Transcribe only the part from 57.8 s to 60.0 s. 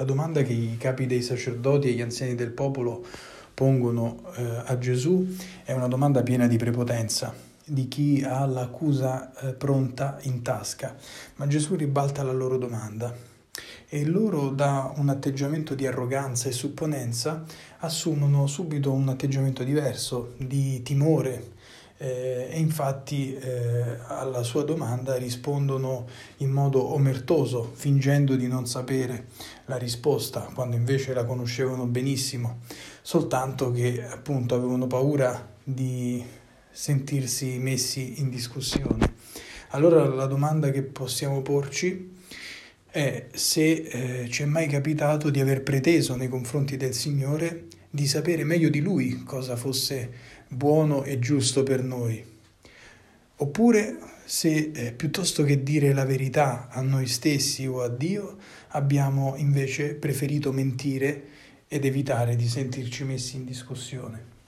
a Dio, abbiamo invece